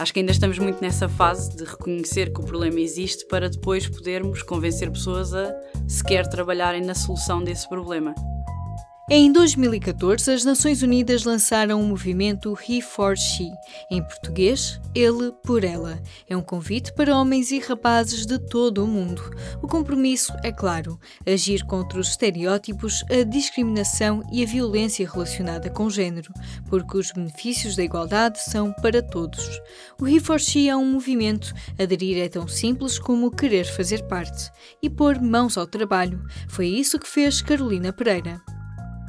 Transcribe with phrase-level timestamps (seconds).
[0.00, 3.86] Acho que ainda estamos muito nessa fase de reconhecer que o problema existe para depois
[3.86, 5.54] podermos convencer pessoas a
[5.86, 8.14] sequer trabalharem na solução desse problema.
[9.12, 13.50] Em 2014, as Nações Unidas lançaram o movimento He for She,
[13.90, 16.00] em português, Ele por Ela.
[16.28, 19.20] É um convite para homens e rapazes de todo o mundo.
[19.60, 20.96] O compromisso é claro:
[21.26, 26.32] agir contra os estereótipos, a discriminação e a violência relacionada com género,
[26.68, 29.60] porque os benefícios da igualdade são para todos.
[30.00, 31.52] O He for She é um movimento.
[31.76, 36.24] Aderir é tão simples como querer fazer parte e pôr mãos ao trabalho.
[36.48, 38.40] Foi isso que fez Carolina Pereira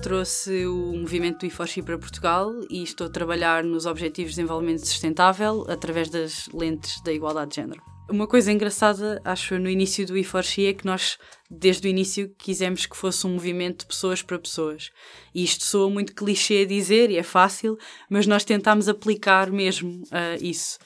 [0.02, 4.88] trouxe o movimento do IFOSHI para Portugal e estou a trabalhar nos Objetivos de Desenvolvimento
[4.88, 7.82] Sustentável através das lentes da igualdade de género.
[8.10, 11.20] Uma coisa engraçada, acho, no início do IFORXI é que nós,
[11.50, 14.90] desde o início, quisemos que fosse um movimento de pessoas para pessoas.
[15.36, 17.78] E isto soa muito clichê a dizer e é fácil,
[18.10, 20.80] mas nós tentámos aplicar mesmo uh, isso.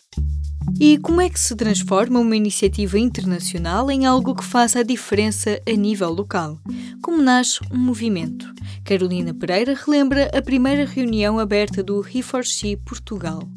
[0.80, 5.62] E como é que se transforma uma iniciativa internacional em algo que faça a diferença
[5.66, 6.60] a nível local?
[7.02, 8.54] Como nasce um movimento?
[8.84, 13.48] Carolina Pereira relembra a primeira reunião aberta do He4C Portugal.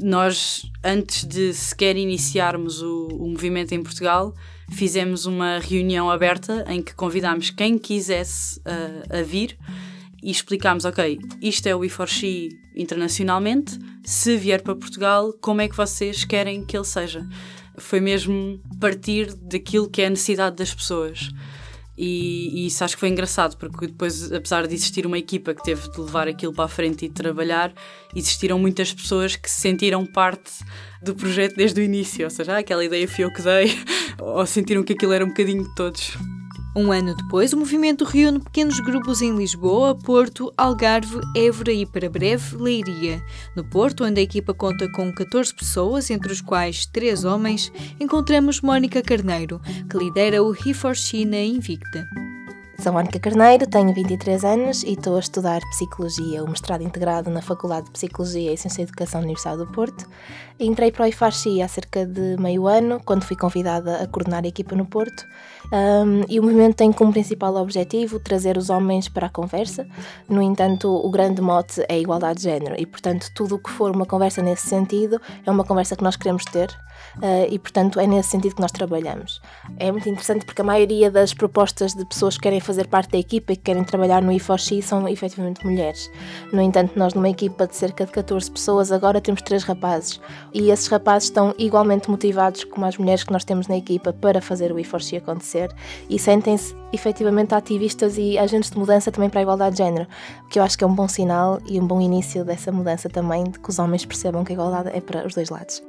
[0.00, 4.32] Nós, antes de sequer iniciarmos o, o movimento em Portugal,
[4.70, 9.58] fizemos uma reunião aberta em que convidámos quem quisesse uh, a vir
[10.22, 15.76] e explicámos, ok, isto é o E4X internacionalmente, se vier para Portugal, como é que
[15.76, 17.26] vocês querem que ele seja?
[17.78, 21.30] Foi mesmo partir daquilo que é a necessidade das pessoas.
[21.96, 25.62] E, e, isso acho que foi engraçado, porque depois, apesar de existir uma equipa que
[25.62, 27.72] teve de levar aquilo para a frente e trabalhar,
[28.16, 30.50] existiram muitas pessoas que se sentiram parte
[31.02, 32.24] do projeto desde o início.
[32.24, 33.78] Ou seja, ah, aquela ideia fui eu que dei,
[34.18, 36.16] ou sentiram que aquilo era um bocadinho de todos.
[36.74, 42.08] Um ano depois, o movimento reúne pequenos grupos em Lisboa, Porto, Algarve, Évora e, para
[42.08, 43.22] breve, Leiria.
[43.54, 48.62] No Porto, onde a equipa conta com 14 pessoas, entre os quais 3 homens, encontramos
[48.62, 52.08] Mónica Carneiro, que lidera o He4She na Invicta.
[52.82, 57.40] Sou Mónica Carneiro, tenho 23 anos e estou a estudar Psicologia, o mestrado integrado na
[57.40, 60.08] Faculdade de Psicologia e Ciência e Educação da Universidade do Porto.
[60.58, 64.48] Entrei para o IFARCI há cerca de meio ano, quando fui convidada a coordenar a
[64.48, 65.24] equipa no Porto.
[65.72, 69.86] Um, e o movimento tem como principal objetivo trazer os homens para a conversa.
[70.28, 73.70] No entanto, o grande mote é a igualdade de género e, portanto, tudo o que
[73.70, 76.68] for uma conversa nesse sentido é uma conversa que nós queremos ter
[77.16, 79.40] uh, e, portanto, é nesse sentido que nós trabalhamos.
[79.78, 83.18] É muito interessante porque a maioria das propostas de pessoas que querem fazer parte da
[83.18, 86.10] equipa e que querem trabalhar no IFOXI são efetivamente mulheres.
[86.52, 90.20] No entanto, nós, numa equipa de cerca de 14 pessoas, agora temos três rapazes
[90.52, 94.42] e esses rapazes estão igualmente motivados como as mulheres que nós temos na equipa para
[94.42, 95.61] fazer o IFOXI acontecer
[96.08, 100.06] e sentem-se efetivamente ativistas e agentes de mudança também para a igualdade de género,
[100.44, 103.08] o que eu acho que é um bom sinal e um bom início dessa mudança
[103.08, 105.82] também, de que os homens percebam que a igualdade é para os dois lados.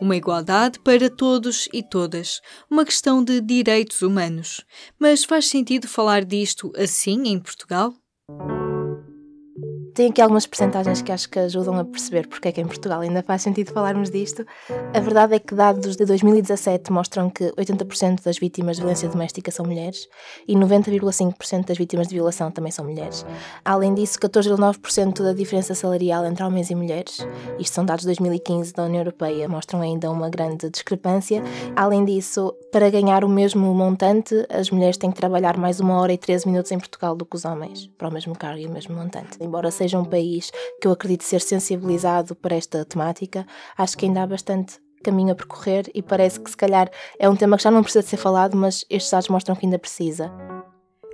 [0.00, 4.64] Uma igualdade para todos e todas, uma questão de direitos humanos.
[4.98, 7.94] Mas faz sentido falar disto assim em Portugal?
[9.94, 13.00] Tem aqui algumas percentagens que acho que ajudam a perceber porque é que em Portugal
[13.00, 14.44] ainda faz sentido falarmos disto.
[14.92, 19.52] A verdade é que dados de 2017 mostram que 80% das vítimas de violência doméstica
[19.52, 20.08] são mulheres
[20.48, 23.24] e 90,5% das vítimas de violação também são mulheres.
[23.64, 27.24] Além disso, 14,9% da diferença salarial entre homens e mulheres,
[27.60, 31.40] isto são dados de 2015 da União Europeia, mostram ainda uma grande discrepância.
[31.76, 36.12] Além disso, para ganhar o mesmo montante, as mulheres têm que trabalhar mais uma hora
[36.12, 38.70] e 13 minutos em Portugal do que os homens, para o mesmo cargo e o
[38.70, 39.38] mesmo montante.
[39.40, 40.50] Embora seja um país
[40.80, 43.46] que eu acredito ser sensibilizado para esta temática,
[43.76, 47.36] acho que ainda há bastante caminho a percorrer e parece que se calhar é um
[47.36, 50.32] tema que já não precisa de ser falado, mas estes dados mostram que ainda precisa.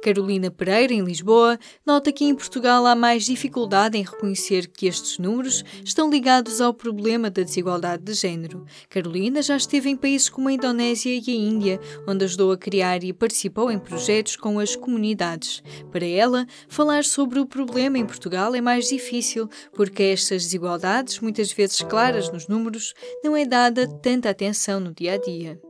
[0.02, 5.18] Carolina Pereira, em Lisboa, nota que em Portugal há mais dificuldade em reconhecer que estes
[5.18, 8.64] números estão ligados ao problema da desigualdade de género.
[8.88, 13.04] Carolina já esteve em países como a Indonésia e a Índia, onde ajudou a criar
[13.04, 15.62] e participou em projetos com as comunidades.
[15.92, 21.52] Para ela, falar sobre o problema em Portugal é mais difícil, porque estas desigualdades, muitas
[21.52, 25.69] vezes claras nos números, não é dada tanta atenção no dia a dia.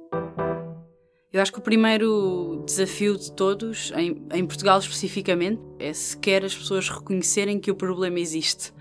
[1.33, 6.57] Eu acho que o primeiro desafio de todos, em, em Portugal especificamente, é sequer as
[6.57, 8.73] pessoas reconhecerem que o problema existe.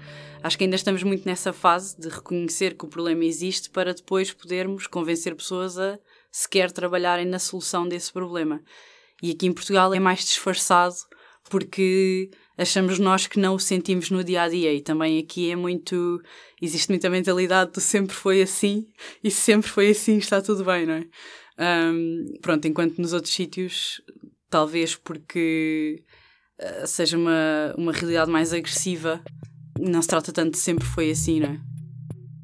[0.41, 4.33] Acho que ainda estamos muito nessa fase de reconhecer que o problema existe para depois
[4.33, 5.99] podermos convencer pessoas a
[6.31, 8.63] sequer trabalharem na solução desse problema.
[9.21, 10.95] E aqui em Portugal é mais disfarçado
[11.49, 15.55] porque achamos nós que não o sentimos no dia a dia e também aqui é
[15.55, 16.21] muito
[16.61, 18.87] existe muita mentalidade do sempre foi assim
[19.23, 21.05] e se sempre foi assim está tudo bem, não é?
[21.59, 24.01] Um, pronto, enquanto nos outros sítios,
[24.49, 26.01] talvez porque
[26.59, 29.21] uh, seja uma, uma realidade mais agressiva,
[29.77, 31.59] não se trata tanto de sempre foi assim, não é?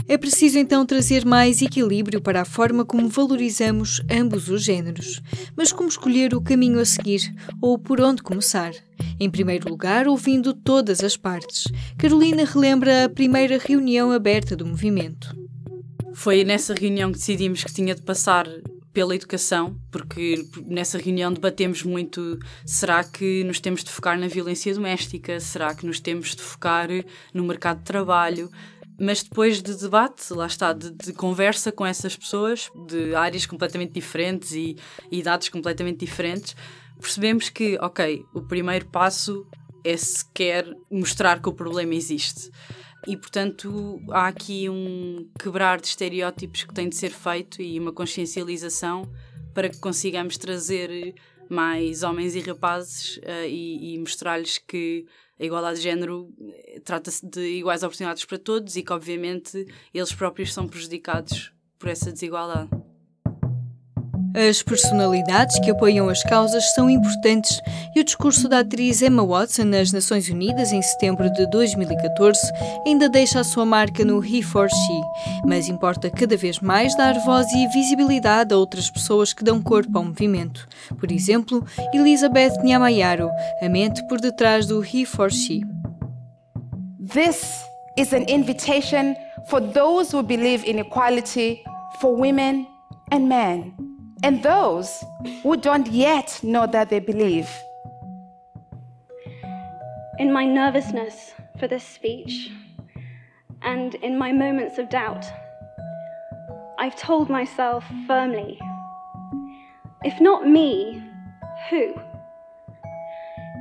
[0.08, 5.20] É preciso então trazer mais equilíbrio para a forma como valorizamos ambos os géneros.
[5.56, 8.72] Mas como escolher o caminho a seguir ou por onde começar?
[9.20, 11.66] Em primeiro lugar, ouvindo todas as partes.
[11.98, 15.36] Carolina relembra a primeira reunião aberta do movimento.
[16.14, 18.48] Foi nessa reunião que decidimos que tinha de passar
[18.96, 24.74] pela educação, porque nessa reunião debatemos muito: será que nos temos de focar na violência
[24.74, 25.38] doméstica?
[25.42, 26.88] Será que nos temos de focar
[27.34, 28.50] no mercado de trabalho?
[28.98, 33.92] mas depois de debate, lá está, de, de, conversa com essas pessoas de áreas completamente
[33.92, 34.78] diferentes e,
[35.12, 36.56] e idades completamente diferentes,
[36.98, 39.46] percebemos que, ok, o primeiro passo
[39.84, 42.50] é sequer mostrar que o problema existe.
[43.08, 47.92] E, portanto, há aqui um quebrar de estereótipos que tem de ser feito e uma
[47.92, 49.12] consciencialização
[49.54, 51.14] para que consigamos trazer
[51.50, 55.06] mais homens e rapazes uh, e, e mostrar-lhes que
[55.40, 60.14] a igualdade de género eh, trata-se de iguais oportunidades para todos e que, obviamente, eles
[60.14, 62.70] próprios são prejudicados por essa desigualdade.
[64.36, 67.62] As personalidades que apoiam as causas são importantes
[67.96, 72.42] e o discurso da atriz Emma Watson nas Nações Unidas em setembro de 2014
[72.86, 75.02] ainda deixa a sua marca no He for She,
[75.46, 79.98] mas importa cada vez mais dar voz e visibilidade a outras pessoas que dão corpo
[79.98, 80.68] ao movimento.
[81.00, 83.30] Por exemplo, Elizabeth Nyamayaro,
[83.62, 85.62] a mente por detrás do He for She.
[87.14, 87.42] This
[87.98, 89.16] is an invitation
[89.50, 91.64] for those who believe in equality
[92.02, 92.68] for women
[93.14, 93.95] and men.
[94.26, 95.04] And those
[95.44, 97.48] who don't yet know that they believe.
[100.18, 102.50] In my nervousness for this speech
[103.62, 105.28] and in my moments of doubt,
[106.80, 108.60] I've told myself firmly
[110.04, 111.04] if not me,
[111.70, 111.94] who?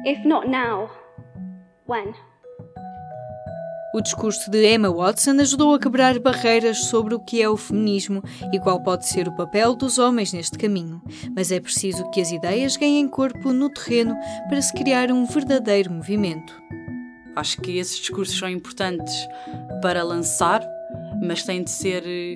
[0.07, 0.91] If not now,
[1.85, 2.15] when?
[3.95, 8.25] O discurso de Emma Watson ajudou a quebrar barreiras sobre o que é o feminismo
[8.53, 11.01] e qual pode ser o papel dos homens neste caminho.
[11.33, 14.17] Mas é preciso que as ideias ganhem corpo no terreno
[14.49, 16.61] para se criar um verdadeiro movimento.
[17.37, 19.15] Acho que esses discursos são importantes
[19.81, 20.61] para lançar,
[21.23, 22.35] mas têm de ser eh,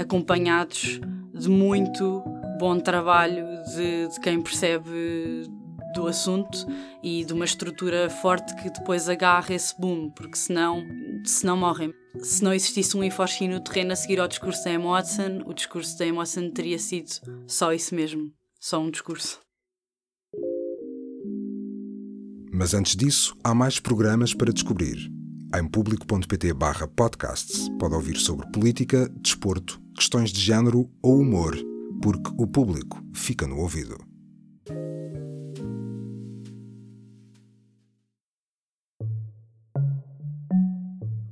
[0.00, 1.00] acompanhados
[1.34, 2.22] de muito
[2.60, 3.44] bom trabalho
[3.74, 5.50] de, de quem percebe
[5.92, 6.66] do assunto
[7.02, 10.84] e de uma estrutura forte que depois agarra esse boom, porque senão,
[11.24, 11.92] senão morrem.
[12.20, 15.54] Se não existisse um Iforchi no terreno a seguir ao discurso da Emma Watson, o
[15.54, 17.10] discurso da Emma Watson teria sido
[17.46, 18.30] só isso mesmo,
[18.60, 19.40] só um discurso.
[22.52, 25.10] Mas antes disso, há mais programas para descobrir.
[25.54, 26.54] Em público.pt
[26.94, 31.56] podcasts pode ouvir sobre política, desporto, questões de género ou humor,
[32.02, 34.11] porque o público fica no ouvido.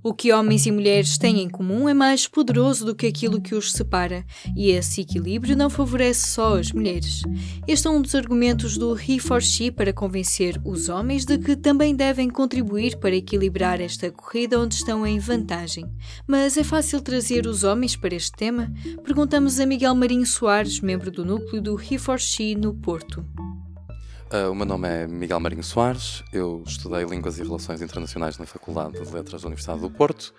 [0.02, 3.54] O que homens e mulheres têm em comum é mais poderoso do que aquilo que
[3.54, 4.24] os separa,
[4.56, 7.22] e esse equilíbrio não favorece só as mulheres.
[7.68, 11.54] Este é um dos argumentos do He for She para convencer os homens de que
[11.54, 15.84] também devem contribuir para equilibrar esta corrida onde estão em vantagem.
[16.26, 18.72] Mas é fácil trazer os homens para este tema?
[19.04, 23.22] Perguntamos a Miguel Marinho Soares, membro do núcleo do He for She no Porto.
[24.32, 28.46] Uh, o meu nome é Miguel Marinho Soares, eu estudei Línguas e Relações Internacionais na
[28.46, 30.32] Faculdade de Letras da Universidade do Porto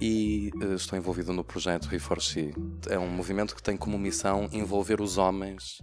[0.00, 2.52] e uh, estou envolvido no projeto Reforce.
[2.88, 5.78] É um movimento que tem como missão envolver os homens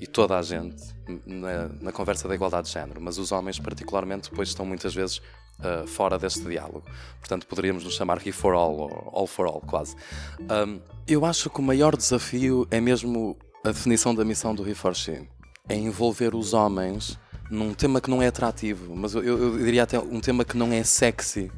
[0.00, 0.80] e toda a gente
[1.26, 5.18] na, na conversa da igualdade de género, mas os homens, particularmente, depois estão muitas vezes
[5.18, 6.84] uh, fora deste diálogo.
[7.18, 9.96] Portanto, poderíamos nos chamar He for All, ou All for All, quase.
[10.42, 15.28] Um, eu acho que o maior desafio é mesmo a definição da missão do Reforce
[15.68, 17.18] é envolver os homens
[17.50, 20.72] num tema que não é atrativo, mas eu, eu, diria até um tema que não
[20.72, 21.50] é sexy,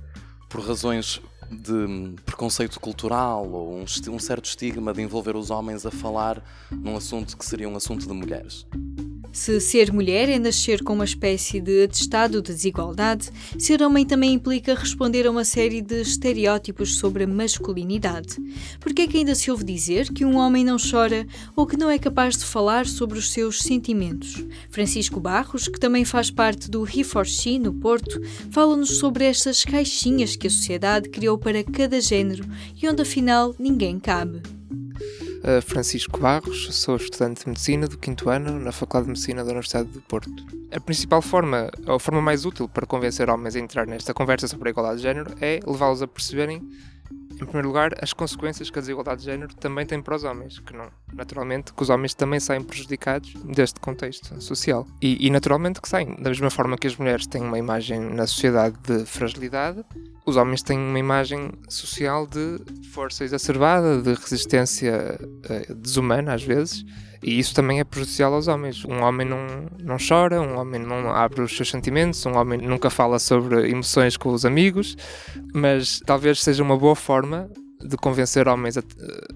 [0.49, 5.91] por razões de preconceito cultural ou um, um certo estigma de envolver os homens a
[5.91, 8.67] falar num assunto que seria um assunto de mulheres.
[9.33, 14.35] Se ser mulher é nascer com uma espécie de atestado de desigualdade, ser homem também
[14.35, 18.37] implica responder a uma série de estereótipos sobre a masculinidade.
[18.79, 21.79] Por que é que ainda se ouve dizer que um homem não chora ou que
[21.79, 24.45] não é capaz de falar sobre os seus sentimentos?
[24.69, 28.21] Francisco Barros, que também faz parte do He for She no Porto,
[28.51, 32.45] fala-nos sobre estas caixinhas que a sociedade criou para cada género
[32.81, 34.62] e onde afinal ninguém cabe.
[35.63, 39.89] Francisco Barros, sou estudante de Medicina do quinto ano na Faculdade de Medicina da Universidade
[39.89, 40.31] do Porto.
[40.71, 44.47] A principal forma, ou a forma mais útil para convencer homens a entrar nesta conversa
[44.47, 46.63] sobre a igualdade de género é levá-los a perceberem,
[47.43, 50.59] em primeiro lugar, as consequências que a desigualdade de género também tem para os homens,
[50.59, 54.87] que não, naturalmente, que os homens também saem prejudicados deste contexto social.
[55.01, 58.27] E, e naturalmente que saem, da mesma forma que as mulheres têm uma imagem na
[58.27, 59.85] sociedade de fragilidade,
[60.25, 66.85] os homens têm uma imagem social de força exacerbada, de resistência uh, desumana às vezes,
[67.23, 68.85] e isso também é prejudicial aos homens.
[68.85, 69.47] Um homem não,
[69.79, 74.17] não chora, um homem não abre os seus sentimentos, um homem nunca fala sobre emoções
[74.17, 74.97] com os amigos,
[75.55, 77.49] mas talvez seja uma boa forma
[77.81, 78.83] de convencer homens a,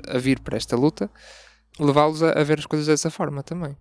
[0.09, 1.11] a vir para esta luta,
[1.79, 3.77] levá-los a, a ver as coisas dessa forma também.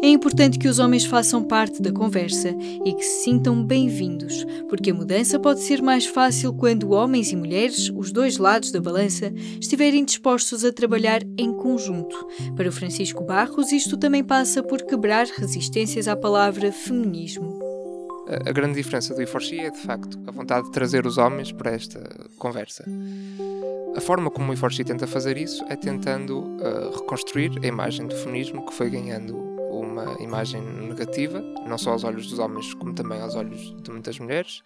[0.00, 2.50] É importante que os homens façam parte da conversa
[2.84, 7.36] e que se sintam bem-vindos, porque a mudança pode ser mais fácil quando homens e
[7.36, 12.16] mulheres, os dois lados da balança, estiverem dispostos a trabalhar em conjunto.
[12.54, 17.58] Para o Francisco Barros, isto também passa por quebrar resistências à palavra feminismo.
[18.46, 21.72] A grande diferença do I4C é, de facto, a vontade de trazer os homens para
[21.72, 22.00] esta
[22.38, 22.84] conversa.
[23.96, 28.14] A forma como o I4C tenta fazer isso é tentando uh, reconstruir a imagem do
[28.14, 33.20] feminismo que foi ganhando uma imagem negativa, não só aos olhos dos homens, como também
[33.20, 34.62] aos olhos de muitas mulheres.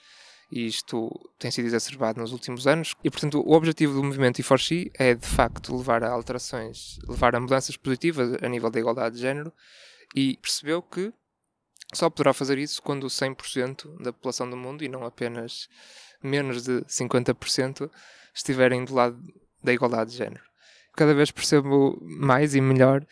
[0.50, 2.94] E isto tem sido exacerbado nos últimos anos.
[3.02, 7.34] E, portanto, o objetivo do movimento e 4 é, de facto, levar a alterações, levar
[7.34, 9.50] a mudanças positivas a nível da igualdade de género.
[10.14, 11.10] E percebeu que
[11.94, 15.68] só poderá fazer isso quando 100% da população do mundo, e não apenas
[16.22, 17.90] menos de 50%,
[18.34, 19.18] estiverem do lado
[19.62, 20.44] da igualdade de género.
[20.94, 23.06] Cada vez percebo mais e melhor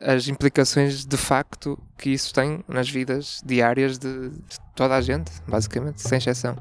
[0.00, 5.30] as implicações de facto que isso tem nas vidas diárias de, de toda a gente,
[5.46, 6.56] basicamente, sem exceção.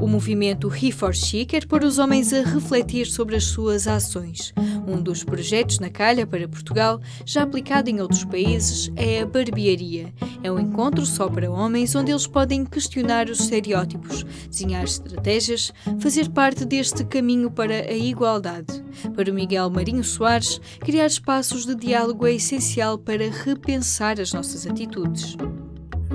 [0.00, 4.54] O movimento He4She quer pôr os homens a refletir sobre as suas ações.
[4.86, 10.14] Um dos projetos na calha para Portugal, já aplicado em outros países, é a barbearia.
[10.42, 16.28] É um encontro só para homens onde eles podem questionar os estereótipos, desenhar estratégias, fazer
[16.30, 18.82] parte deste caminho para a igualdade.
[19.16, 24.64] Para o Miguel Marinho Soares, criar espaços de diálogo é essencial para repensar as nossas
[24.64, 25.36] atitudes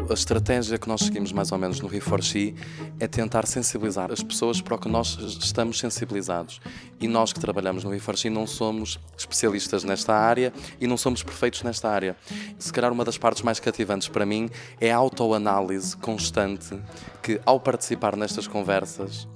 [0.09, 2.53] a estratégia que nós seguimos mais ou menos no Reforci
[2.99, 6.59] é tentar sensibilizar as pessoas para o que nós estamos sensibilizados.
[6.99, 11.63] E nós que trabalhamos no Reforci não somos especialistas nesta área e não somos perfeitos
[11.63, 12.15] nesta área.
[12.59, 16.77] Se calhar uma das partes mais cativantes para mim é a autoanálise constante
[17.21, 19.27] que, ao participar nestas conversas,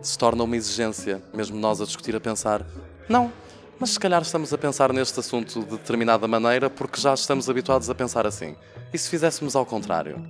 [0.00, 2.64] se torna uma exigência, mesmo nós a discutir, a pensar:
[3.08, 3.30] não,
[3.78, 7.90] mas se calhar estamos a pensar neste assunto de determinada maneira porque já estamos habituados
[7.90, 8.54] a pensar assim.
[8.94, 10.24] E se fizéssemos ao contrário?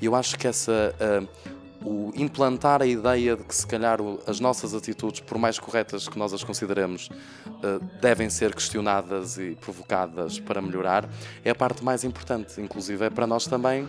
[0.00, 0.94] Eu acho que essa.
[1.00, 1.52] Uh,
[1.84, 6.16] o implantar a ideia de que se calhar as nossas atitudes, por mais corretas que
[6.16, 11.08] nós as consideremos, uh, devem ser questionadas e provocadas para melhorar,
[11.42, 12.60] é a parte mais importante.
[12.60, 13.88] Inclusive é para nós também uh,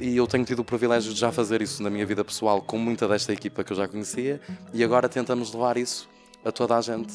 [0.00, 2.78] e eu tenho tido o privilégio de já fazer isso na minha vida pessoal com
[2.78, 4.40] muita desta equipa que eu já conhecia
[4.72, 6.08] e agora tentamos levar isso
[6.44, 7.12] a toda a gente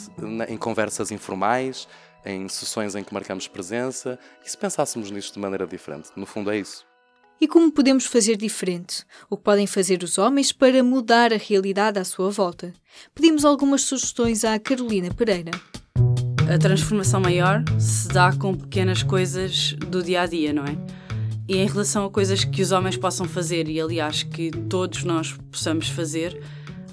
[0.48, 1.88] em conversas informais,
[2.26, 6.10] em sessões em que marcamos presença e se pensássemos nisto de maneira diferente.
[6.16, 6.86] No fundo, é isso.
[7.40, 9.04] E como podemos fazer diferente?
[9.30, 12.74] O que podem fazer os homens para mudar a realidade à sua volta?
[13.14, 15.52] Pedimos algumas sugestões à Carolina Pereira.
[16.54, 20.78] A transformação maior se dá com pequenas coisas do dia a dia, não é?
[21.48, 25.36] E em relação a coisas que os homens possam fazer, e aliás que todos nós
[25.52, 26.42] possamos fazer,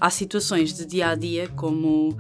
[0.01, 2.17] há situações de dia a dia, como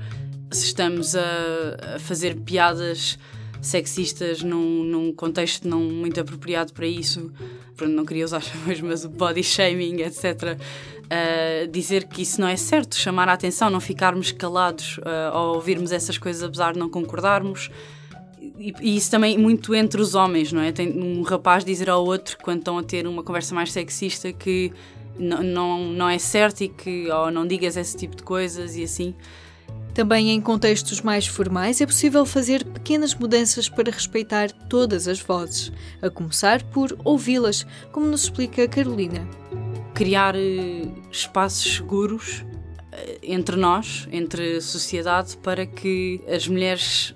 [0.52, 3.18] se estamos a, a fazer piadas
[3.60, 7.32] sexistas num, num, contexto não muito apropriado para isso,
[7.76, 10.58] pronto, não queria usar chamas, mas o body shaming, etc.
[11.04, 15.54] Uh, dizer que isso não é certo, chamar a atenção, não ficarmos calados uh, ao
[15.54, 17.70] ouvirmos essas coisas, apesar de não concordarmos.
[18.58, 20.72] E, e, isso também muito entre os homens, não é?
[20.72, 24.72] Tem um rapaz dizer ao outro, quando estão a ter uma conversa mais sexista, que
[25.16, 29.14] não, não é certo e que ou não digas esse tipo de coisas e assim.
[29.94, 35.70] Também em contextos mais formais é possível fazer pequenas mudanças para respeitar todas as vozes,
[36.00, 39.28] a começar por ouvi-las, como nos explica Carolina.
[39.92, 42.42] Criar eh, espaços seguros
[42.90, 47.14] eh, entre nós, entre a sociedade, para que as mulheres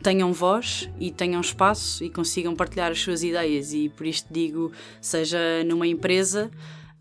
[0.00, 3.72] tenham voz e tenham espaço e consigam partilhar as suas ideias.
[3.72, 6.52] E por isto digo, seja numa empresa,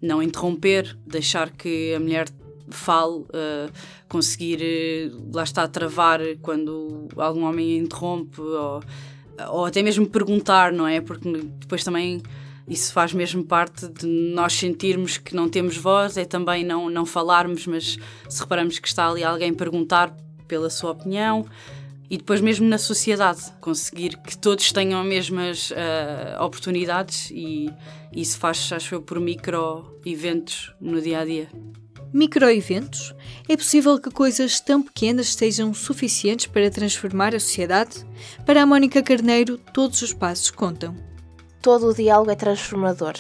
[0.02, 2.28] não interromper, deixar que a mulher
[2.76, 3.72] fale, uh,
[4.08, 8.84] conseguir, uh, lá está, travar quando algum homem interrompe, ou,
[9.50, 11.02] ou até mesmo perguntar, não é?
[11.02, 12.22] Porque depois também
[12.68, 17.06] isso faz mesmo parte de nós sentirmos que não temos voz, é também não, não
[17.06, 17.98] falarmos, mas
[18.30, 20.16] se reparamos que está ali alguém perguntar
[20.48, 21.46] pela sua opinião.
[22.10, 27.70] E depois, mesmo na sociedade, conseguir que todos tenham as mesmas uh, oportunidades, e
[28.14, 31.48] isso faz, acho eu, por micro eventos no dia a dia.
[32.14, 33.16] Microeventos?
[33.48, 38.06] É possível que coisas tão pequenas sejam suficientes para transformar a sociedade?
[38.46, 40.94] Para a Mónica Carneiro, todos os passos contam.
[41.62, 43.14] Todo o diálogo é transformador,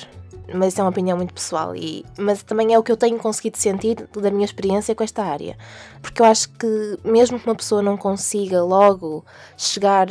[0.53, 3.17] mas isso é uma opinião muito pessoal, e, mas também é o que eu tenho
[3.17, 5.57] conseguido sentir da minha experiência com esta área.
[6.01, 9.23] Porque eu acho que, mesmo que uma pessoa não consiga logo
[9.55, 10.07] chegar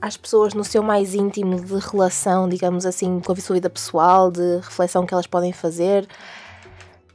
[0.00, 4.32] às pessoas no seu mais íntimo de relação, digamos assim, com a sua vida pessoal,
[4.32, 6.08] de reflexão que elas podem fazer,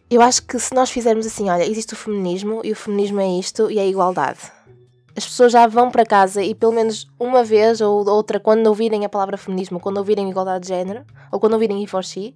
[0.09, 3.27] eu acho que se nós fizermos assim, olha, existe o feminismo e o feminismo é
[3.39, 4.39] isto e é a igualdade.
[5.17, 9.05] As pessoas já vão para casa e pelo menos uma vez ou outra, quando ouvirem
[9.05, 12.35] a palavra feminismo, quando ouvirem igualdade de género, ou quando ouvirem for she,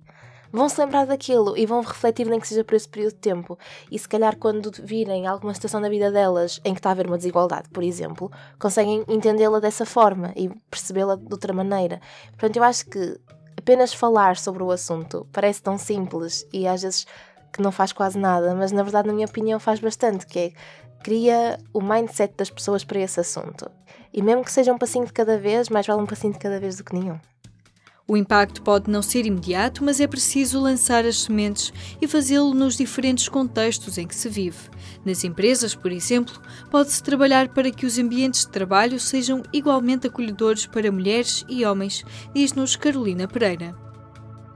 [0.52, 3.60] vão se lembrar daquilo e vão refletir nem que seja por esse período de tempo.
[3.92, 7.08] E se calhar quando virem alguma situação na vida delas em que está a haver
[7.08, 12.02] uma desigualdade, por exemplo, conseguem entendê-la dessa forma e percebê-la de outra maneira.
[12.32, 13.20] Portanto, eu acho que
[13.58, 17.06] apenas falar sobre o assunto parece tão simples e às vezes
[17.52, 20.52] que não faz quase nada, mas na verdade, na minha opinião, faz bastante, que é
[21.04, 23.70] cria o mindset das pessoas para esse assunto.
[24.14, 26.60] E mesmo que seja um passinho de cada vez, mais vale um passinho de cada
[26.60, 27.20] vez do que nenhum.
[28.08, 32.76] O impacto pode não ser imediato, mas é preciso lançar as sementes e fazê-lo nos
[32.76, 34.58] diferentes contextos em que se vive.
[35.06, 36.42] Nas empresas, por exemplo,
[36.72, 42.04] pode-se trabalhar para que os ambientes de trabalho sejam igualmente acolhedores para mulheres e homens,
[42.34, 43.76] diz-nos Carolina Pereira.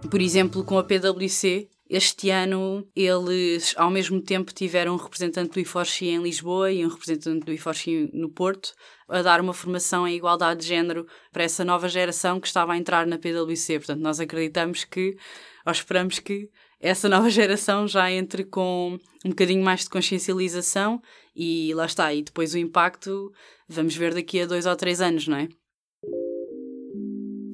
[0.09, 5.59] Por exemplo, com a PwC, este ano eles ao mesmo tempo tiveram um representante do
[5.59, 8.73] IFORCI em Lisboa e um representante do IFORCI no Porto
[9.07, 12.77] a dar uma formação em igualdade de género para essa nova geração que estava a
[12.77, 13.77] entrar na PwC.
[13.77, 15.15] Portanto, nós acreditamos que,
[15.63, 20.99] ou esperamos que, essa nova geração já entre com um bocadinho mais de consciencialização
[21.35, 22.11] e lá está.
[22.11, 23.31] E depois o impacto
[23.69, 25.47] vamos ver daqui a dois ou três anos, não é?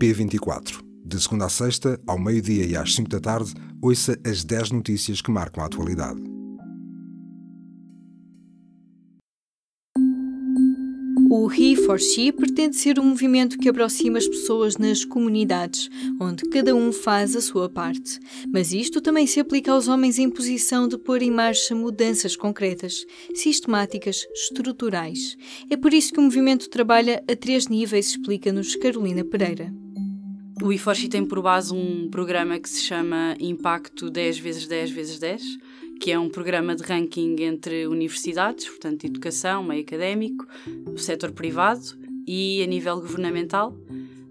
[0.02, 4.72] P24 de segunda a sexta, ao meio-dia e às 5 da tarde, ouça as 10
[4.72, 6.22] notícias que marcam a atualidade.
[11.32, 15.88] O He for She pretende ser um movimento que aproxima as pessoas nas comunidades,
[16.20, 18.20] onde cada um faz a sua parte.
[18.52, 23.06] Mas isto também se aplica aos homens em posição de pôr em marcha mudanças concretas,
[23.36, 25.38] sistemáticas, estruturais.
[25.70, 29.72] É por isso que o movimento trabalha a três níveis, explica-nos Carolina Pereira.
[30.62, 35.18] O IFORCI tem por base um programa que se chama Impacto 10 vezes 10 vezes
[35.18, 35.58] 10,
[36.02, 40.46] que é um programa de ranking entre universidades, portanto, educação, meio académico,
[40.98, 43.74] setor privado e a nível governamental.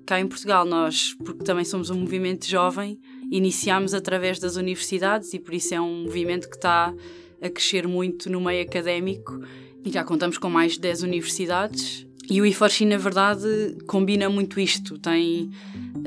[0.04, 2.98] Cá em Portugal, nós, porque também somos um movimento jovem,
[3.30, 6.94] iniciámos através das universidades e por isso é um movimento que está
[7.40, 9.40] a crescer muito no meio académico
[9.84, 12.07] e já contamos com mais de 10 universidades.
[12.30, 14.98] E o IFORCI, na verdade, combina muito isto.
[14.98, 15.50] Tem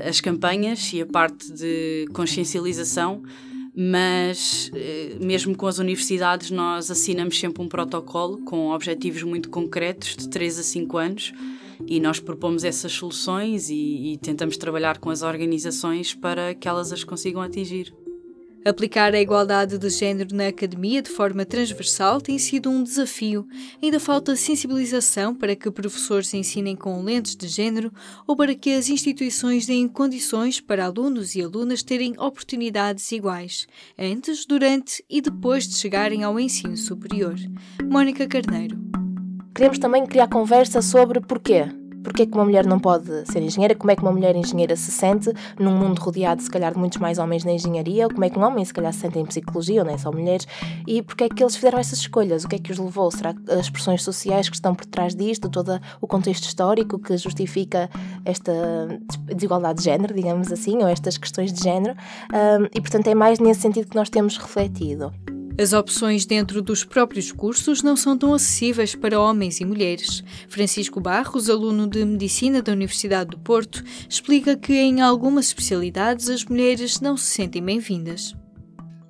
[0.08, 3.24] as campanhas e a parte de consciencialização,
[3.76, 10.16] mas eh, mesmo com as universidades nós assinamos sempre um protocolo com objetivos muito concretos
[10.16, 11.34] de 3 a 5 anos
[11.88, 16.92] e nós propomos essas soluções e, e tentamos trabalhar com as organizações para que elas
[16.92, 17.94] as consigam atingir.
[18.64, 23.48] Aplicar a igualdade de género na academia de forma transversal tem sido um desafio.
[23.82, 27.92] Ainda falta sensibilização para que professores ensinem com lentes de género
[28.28, 33.66] ou para que as instituições deem condições para alunos e alunas terem oportunidades iguais,
[33.98, 37.36] antes, durante e depois de chegarem ao ensino superior.
[37.84, 38.80] Mónica Carneiro.
[39.56, 43.76] Queremos também criar conversa sobre porquê porque é que uma mulher não pode ser engenheira,
[43.76, 47.00] como é que uma mulher engenheira se sente num mundo rodeado, se calhar, de muitos
[47.00, 49.26] mais homens na engenharia, ou como é que um homem, se calhar, se sente em
[49.26, 50.48] psicologia, ou nem só mulheres,
[50.88, 53.34] e porque é que eles fizeram essas escolhas, o que é que os levou, será
[53.34, 57.90] que as pressões sociais que estão por trás disto, todo o contexto histórico que justifica
[58.26, 58.52] esta
[59.26, 63.40] desigualdade de género, digamos assim, ou estas questões de género, um, e portanto é mais
[63.40, 65.12] nesse sentido que nós temos refletido.
[65.62, 70.24] As opções dentro dos próprios cursos não são tão acessíveis para homens e mulheres.
[70.50, 76.44] Francisco Barros, aluno de Medicina da Universidade do Porto, explica que em algumas especialidades as
[76.46, 78.36] mulheres não se sentem bem-vindas.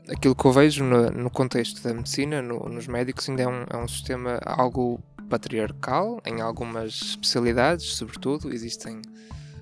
[0.09, 3.63] Aquilo que eu vejo no, no contexto da medicina, no, nos médicos, ainda é um,
[3.69, 8.53] é um sistema algo patriarcal, em algumas especialidades, sobretudo.
[8.53, 9.01] Existem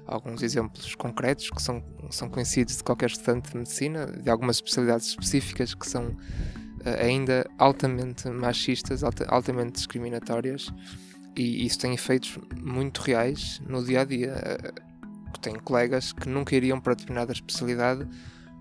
[0.07, 5.09] alguns exemplos concretos que são, são conhecidos de qualquer estudante de medicina, de algumas especialidades
[5.09, 6.17] específicas que são
[7.01, 10.71] ainda altamente machistas, altamente discriminatórias,
[11.35, 14.33] e isso tem efeitos muito reais no dia a dia.
[14.33, 14.73] Eh,
[15.41, 18.07] tenho colegas que nunca iriam para determinada especialidade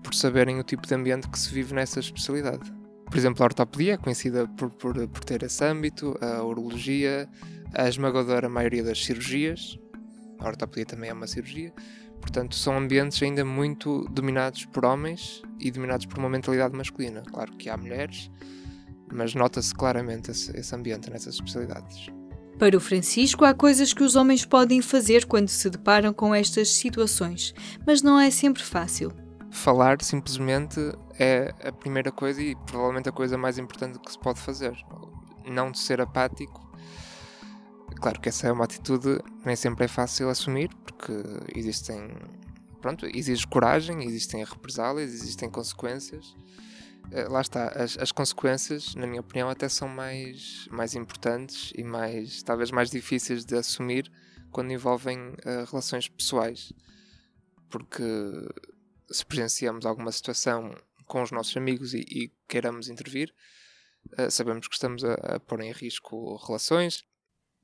[0.03, 2.71] por saberem o tipo de ambiente que se vive nessa especialidade.
[3.05, 7.27] Por exemplo, a ortopedia é conhecida por, por, por ter esse âmbito, a urologia,
[7.73, 9.77] a esmagadora maioria das cirurgias,
[10.39, 11.73] a ortopedia também é uma cirurgia,
[12.21, 17.23] Portanto, são ambientes ainda muito dominados por homens e dominados por uma mentalidade masculina.
[17.31, 18.29] Claro que há mulheres,
[19.11, 22.09] mas nota-se claramente esse, esse ambiente nessas especialidades.
[22.59, 26.73] Para o Francisco, há coisas que os homens podem fazer quando se deparam com estas
[26.73, 27.53] situações,
[27.87, 29.13] mas não é sempre fácil.
[29.49, 30.77] Falar simplesmente
[31.17, 34.73] é a primeira coisa e provavelmente a coisa mais importante que se pode fazer.
[35.49, 36.68] Não de ser apático.
[37.95, 41.13] Claro que essa é uma atitude nem sempre é fácil assumir, porque
[41.55, 42.09] existem.
[42.81, 46.33] Pronto, exige coragem, existem represálias, existem consequências.
[47.11, 51.83] Eh, lá está, as, as, consequências, na minha opinião, até são mais, mais importantes e
[51.83, 54.09] mais, talvez mais difíceis de assumir
[54.51, 56.71] quando envolvem uh, relações pessoais.
[57.69, 58.03] Porque
[59.11, 60.73] se presenciamos alguma situação
[61.05, 63.33] com os nossos amigos e, e queiramos intervir,
[64.17, 67.03] uh, sabemos que estamos a, a pôr em risco relações,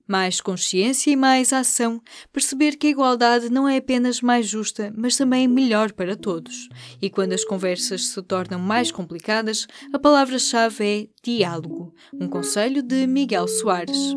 [0.08, 5.18] mais consciência e mais ação, perceber que a igualdade não é apenas mais justa, mas
[5.18, 6.70] também melhor para todos.
[7.02, 11.94] E quando as conversas se tornam mais complicadas, a palavra-chave é diálogo.
[12.14, 14.16] Um conselho de Miguel Soares.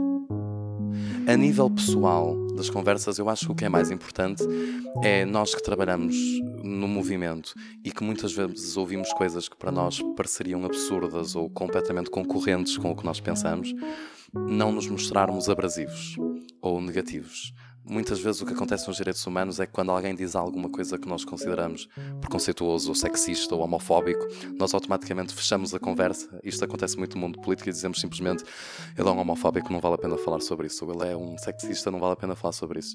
[1.27, 4.43] A nível pessoal das conversas, eu acho que o que é mais importante
[5.03, 6.17] é nós que trabalhamos
[6.65, 7.53] no movimento
[7.85, 12.91] e que muitas vezes ouvimos coisas que para nós pareceriam absurdas ou completamente concorrentes com
[12.91, 13.75] o que nós pensamos
[14.33, 16.17] não nos mostrarmos abrasivos
[16.61, 17.53] ou negativos.
[17.91, 20.99] Muitas vezes o que acontece nos direitos humanos é que quando alguém diz alguma coisa
[20.99, 21.89] que nós consideramos
[22.21, 24.27] preconceituoso ou sexista ou homofóbico,
[24.59, 26.39] nós automaticamente fechamos a conversa.
[26.45, 28.45] Isto acontece muito no mundo político e dizemos simplesmente
[28.95, 31.39] ele é um homofóbico, não vale a pena falar sobre isso, ou ele é um
[31.39, 32.95] sexista, não vale a pena falar sobre isso.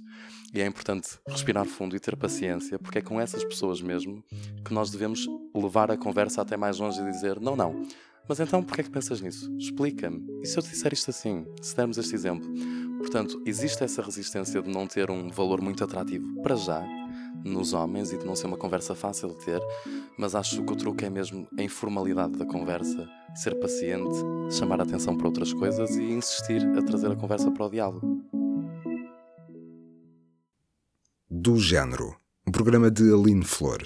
[0.53, 4.23] E é importante respirar fundo e ter paciência, porque é com essas pessoas mesmo
[4.63, 7.83] que nós devemos levar a conversa até mais longe e dizer: não, não
[8.27, 9.53] mas então, porquê é que pensas nisso?
[9.57, 10.25] Explica-me.
[10.41, 11.45] E se eu te disser isto assim?
[11.61, 12.49] Se dermos este exemplo?
[12.97, 16.85] Portanto, existe essa resistência de não ter um valor muito atrativo para já
[17.43, 19.61] nos homens e de não ser uma conversa fácil de ter,
[20.17, 24.15] mas acho que o truque é mesmo a informalidade da conversa, ser paciente,
[24.51, 28.23] chamar a atenção para outras coisas e insistir a trazer a conversa para o diálogo.
[31.29, 32.15] Do Género,
[32.47, 33.81] um programa de Aline Flor.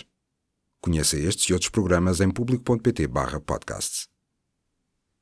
[0.80, 4.08] Conheça estes e outros programas em público.pt/podcasts.